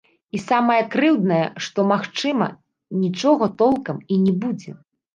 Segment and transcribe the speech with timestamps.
[0.37, 2.49] І самае крыўднае, што, магчыма,
[3.05, 4.71] нічога толкам і не будзе.